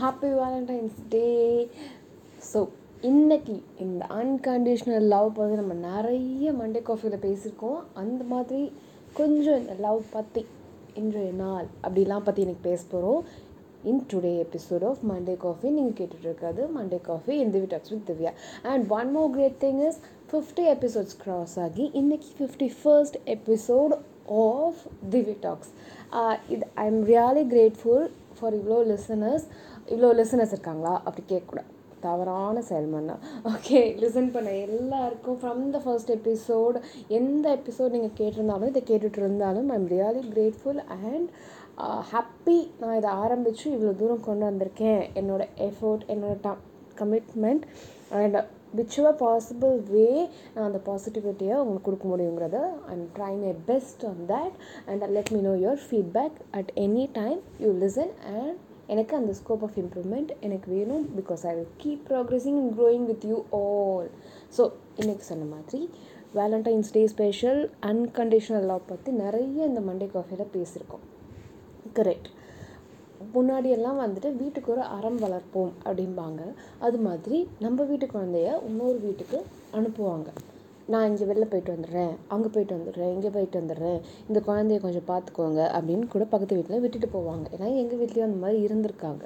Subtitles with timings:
[0.00, 1.28] Happy Valentine's day
[2.52, 2.68] so
[3.00, 7.80] இன்னைக்கு இந்த unconditional love பற்றி நம்ம நிறைய மண்டே காஃபியில் பேசியிருக்கோம்.
[7.94, 8.72] அந்த மாதிரி
[9.12, 10.46] கொஞ்சம் இந்த லவ் பற்றி
[10.94, 13.24] இன்றைய நாள் அப்படிலாம் பற்றி எனக்கு பேச போகிறோம்
[13.84, 18.32] in today episode of Monday coffee நீங்கள் கேட்டுட்ருக்காது மண்டே காஃபி இந்த Divi talks with Divya
[18.62, 19.98] and one more great thing is
[20.32, 23.94] fifty episodes cross ஆகி இன்றைக்கி fifty first episode
[24.28, 25.72] of Divi talks
[26.48, 28.06] இது I am really grateful
[28.38, 29.46] for இவ்வளோ listeners
[29.92, 30.94] இவ்வளோ listeners இருக்காங்களா?
[31.06, 31.70] அப்படி கேட்கக்கூடாது.
[32.04, 33.14] தவறான செயல்மண்ணா
[33.50, 36.76] ஓகே லிசன் பண்ண எல்லாருக்கும் ஃப்ரம் த ஃபர்ஸ்ட் எபிசோட்
[37.18, 41.28] எந்த எபிசோட் நீங்கள் கேட்டிருந்தாலும் இதை கேட்டுட்டு இருந்தாலும் I am really grateful and
[42.12, 45.02] happy நான் இதை ஆரம்பித்து இவ்வளோ தூரம் கொண்டு வந்திருக்கேன்.
[45.20, 46.52] என்னோடய எஃபோர்ட் என்னோடய the
[47.00, 47.64] commitment
[48.20, 48.38] and
[48.76, 50.06] whichever possible way
[50.54, 54.54] நான் அந்த பாசிட்டிவிட்டியை உங்களுக்கு கொடுக்க முடியுங்கிறத I am trying my best on that
[54.86, 58.54] and let me know your feedback at any time you listen and
[58.86, 63.24] எனக்கு அந்த ஸ்கோப் ஆஃப் இம்ப்ரூவ்மெண்ட் எனக்கு வேணும் because I will keep progressing and growing with
[63.24, 64.08] you all
[64.58, 64.64] so
[64.96, 65.80] இன்றைக்கி சொன்ன மாதிரி
[66.34, 71.04] Valentine's day special unconditional love பற்றி நிறைய இந்த மண்டே காஃபியில் பேசியிருக்கோம்.
[71.94, 72.28] கரெக்ட்
[73.36, 76.42] முன்னாடியெல்லாம் வந்துட்டு வீட்டுக்கு ஒரு அறம் வளர்ப்போம் அப்படிம்பாங்க.
[76.86, 79.38] அது மாதிரி நம்ம வீட்டு குழந்தைய இன்னொரு வீட்டுக்கு
[79.78, 80.28] அனுப்புவாங்க.
[80.92, 85.62] நான் இங்கே வெளில போயிட்டு வந்துடுறேன் அங்கே போயிட்டு வந்துடுறேன் இங்கே போயிட்டு வந்துடுறேன் இந்த குழந்தைய கொஞ்சம் பார்த்துக்கோங்க
[85.76, 87.46] அப்படின்னு கூட பக்கத்து வீட்டில் விட்டுட்டு போவாங்க.
[87.56, 89.24] ஏன்னா எங்கள் வீட்லேயும் அந்த மாதிரி இருந்திருக்காங்க.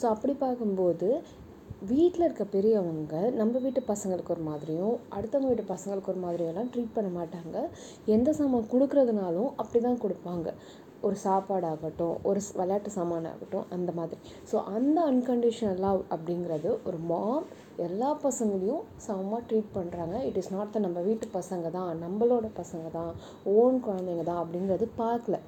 [0.00, 1.08] ஸோ அப்படி பார்க்கும்போது
[1.90, 7.08] வீட்டில் இருக்க பெரியவங்க நம்ம வீட்டு பசங்களுக்கு ஒரு மாதிரியும் அடுத்தவங்க வீட்டு பசங்களுக்கு ஒரு மாதிரியெல்லாம் ட்ரீட் பண்ண
[7.18, 7.56] மாட்டாங்க.
[8.14, 10.48] எந்த சாமான் கொடுக்குறதுனாலும் அப்படி தான் கொடுப்பாங்க.
[11.02, 14.20] ஒரு சாப்பாடாகட்டும் ஒரு விளையாட்டு சாமானாகட்டும் அந்த மாதிரி.
[14.50, 17.46] ஸோ அந்த அன்கண்டிஷனல் லவ் அப்படிங்கிறது ஒரு மாம்
[17.86, 22.86] எல்லா பசங்களையும் சமமாக ட்ரீட் பண்ணுறாங்க இட் இஸ் நாட் த நம்ம வீட்டு பசங்க தான் நம்மளோட பசங்க
[22.98, 23.10] தான்
[23.44, 25.38] ஓன் குழந்தைங்க தான் அப்படிங்கிறது பார்க்கல.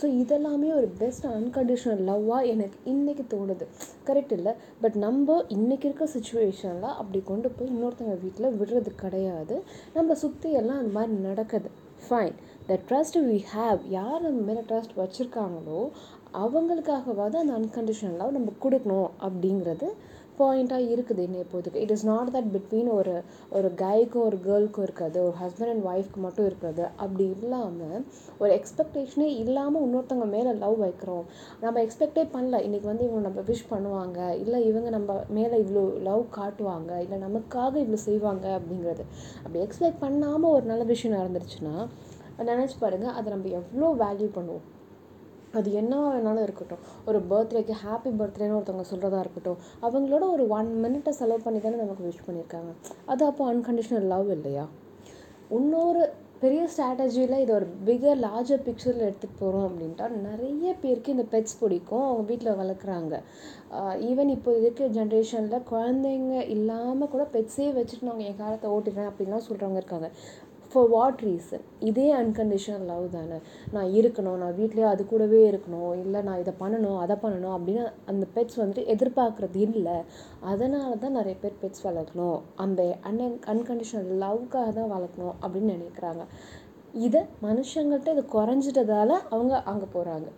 [0.00, 3.66] ஸோ இதெல்லாமே ஒரு பெஸ்ட் அன்கண்டிஷனல் லவ்வாக எனக்கு இன்றைக்கி தோணுது.
[4.08, 4.54] கரெக்ட் இல்லை?
[4.82, 9.56] பட் நம்ம இன்றைக்கி இருக்க சுச்சுவேஷனில் அப்படி கொண்டு போய் இன்னொருத்தவங்க வீட்டில் விடுறது கிடையாது.
[9.94, 11.70] நம்ம சுற்றி எல்லாம் அந்த மாதிரி நடக்குது.
[12.06, 12.36] Find
[12.68, 15.78] the trust we have யார் நம்ம மேலே ட்ரஸ்ட் வச்சுருக்காங்களோ
[16.42, 19.86] அவங்களுக்காகவாது அந்த அன்கண்டிஷனல் லவ் நம்ம கொடுக்கணும் அப்படிங்கிறது
[20.40, 23.14] பாயிண்ட்டாக இருக்குது என்ன இப்போதைக்கு it is not that between ஒரு
[23.50, 27.96] ஒரு கைக்கும் ஒரு கேர்ளுக்கும் இருக்காது ஒரு ஹஸ்பண்ட் அண்ட் ஒய்ஃப்க்கு மட்டும் இருக்கிறது அப்படி இல்லாமல்
[28.38, 31.24] ஒரு எக்ஸ்பெக்டேஷனே இல்லாமல் இன்னொருத்தவங்க மேலே லவ் வைக்கிறோம்.
[31.60, 36.24] நம்ம எக்ஸ்பெக்டே பண்ணல இன்றைக்கி வந்து இவங்க நம்ம விஷ் பண்ணுவாங்க இல்லை இவங்க நம்ம மேலே இவ்வளோ லவ்
[36.38, 39.06] காட்டுவாங்க இல்லை நமக்காக இவ்வளோ செய்வாங்க அப்படிங்கிறது.
[39.44, 41.76] அப்படி எக்ஸ்பெக்ட் பண்ணாமல் ஒரு நல்ல விஷயம் நடந்துருச்சுன்னா
[42.50, 44.66] நினச்சி பாருங்கள் அதை நம்ம எவ்வளோ வேல்யூ பண்ணுவோம்.
[45.58, 46.82] அது என்ன வேணாலும் இருக்கட்டும்.
[47.08, 49.60] ஒரு பர்த்டேக்கு ஹாப்பி பர்த்டேன்னு ஒருத்தவங்க சொல்கிறதா இருக்கட்டும்.
[49.86, 52.72] அவங்களோட ஒரு ஒன் மினிட்டை செலவு பண்ணி தானே நமக்கு விஷ் பண்ணியிருக்காங்க.
[53.12, 54.64] அது அப்போ அன்கண்டிஷனல் லவ் இல்லையா?
[55.58, 56.02] இன்னொரு
[56.42, 62.04] பெரிய ஸ்ட்ராட்டஜியில் இது ஒரு பிகர் லார்ஜர் பிக்சரில் எடுத்துகிட்டு போகிறோம் அப்படின்ட்டா நிறைய பேருக்கு இந்த பெட்ஸ் பிடிக்கும்.
[62.08, 63.14] அவங்க வீட்டில் வளர்க்குறாங்க.
[64.08, 69.82] ஈவன் இப்போ இருக்கிற ஜென்ரேஷனில் குழந்தைங்க இல்லாமல் கூட பெட்ஸே வச்சுட்டு நாங்கள் என் காலத்தை ஓட்டிடுறேன் அப்படின்லாம் சொல்கிறவங்க
[69.82, 70.10] இருக்காங்க.
[70.72, 73.38] ஃபார் வாட் ரீசன் இதே அன்கண்டிஷனல் லவ் தானே.
[73.74, 78.24] நான் இருக்கணும் நான் வீட்லேயே அது கூடவே இருக்கணும் இல்லை நான் இதை பண்ணணும் அதை பண்ணணும் அப்படின்னு அந்த
[78.34, 79.96] பெட்ஸ் வந்துட்டு எதிர்பார்க்குறது இல்லை.
[80.52, 82.38] அதனால தான் நிறைய பேர் பெட்ஸ் வளர்க்கணும்.
[82.64, 86.24] அந்த அன் அன்கண்டிஷனல் லவ்க்காக தான் வளர்க்கணும் அப்படின்னு நினைக்கிறாங்க.
[87.06, 90.28] இதை மனுஷங்கள்ட்ட இது குறைஞ்சிட்டதால அவங்க அங்கே போகிறாங்க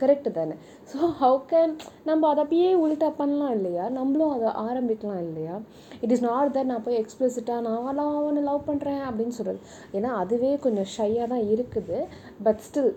[0.00, 0.54] கரெக்டு தானே.
[0.90, 1.72] ஸோ ஹவு கேன்
[2.08, 3.84] நம்ம அதை அப்படியே உள்டா பண்ணலாம் இல்லையா?
[3.98, 5.56] நம்மளும் அதை ஆரம்பிக்கலாம் இல்லையா?
[6.04, 9.60] இட் இஸ் நாட் தட் நான் போய் எக்ஸ்பிளசிட்டாக நான்லாம் அவனை லவ் பண்ணுறேன் அப்படின்னு சொல்கிறது
[9.98, 11.98] ஏன்னா அதுவே கொஞ்சம் ஷையாக தான் இருக்குது.
[12.46, 12.92] பட் ஸ்டில்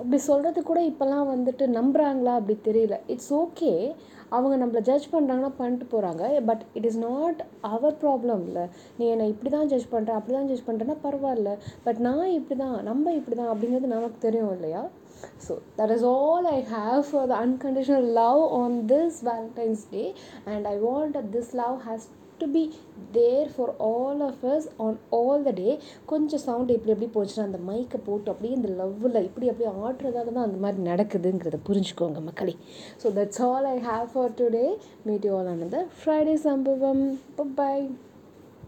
[0.00, 2.96] அப்படி சொல்கிறது கூட இப்போல்லாம் வந்துட்டு நம்புகிறாங்களா அப்படி தெரியல.
[3.14, 3.72] இட்ஸ் ஓகே
[4.36, 7.40] அவங்க நம்மளை ஜட்ஜ் பண்ணுறாங்கன்னா பண்ணிட்டு போகிறாங்க but it is not
[7.74, 8.64] our problem இல்லை.
[8.98, 11.50] நீ என்னை இப்படி தான் ஜட்ஜ் பண்ணுற அப்படி தான் ஜட்ஜ் பண்ணுறேன்னா பரவாயில்ல.
[11.86, 14.82] பட் நான் இப்படி தான் நம்ம இப்படி தான் அப்படிங்கிறது நமக்கு தெரியும் இல்லையா?
[15.46, 20.04] So that is all I have for the unconditional love on this Valentine's day
[20.46, 22.06] and I want this love has
[22.40, 22.62] to be
[23.12, 25.68] there for all of us on all the day
[26.06, 30.46] கொஞ்சம் sound இப்படி எப்படி போச்சுன்னா அந்த மைக்கை போட்டு அப்படியே இந்த லவ்வில் இப்படி அப்படியே ஆடுறதால தான்
[30.48, 32.54] அந்த மாதிரி நடக்குதுங்கிறத புரிஞ்சுக்கோங்க மக்களே.
[33.02, 34.66] So that's all I have for today
[35.04, 37.04] meet you all another Friday சம்பவம்
[37.56, 37.86] பாய்